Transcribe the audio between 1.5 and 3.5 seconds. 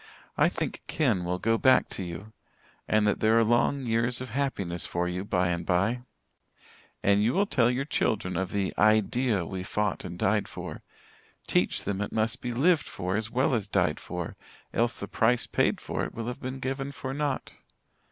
back to you and that there are